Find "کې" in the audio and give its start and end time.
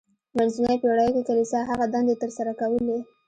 1.15-1.27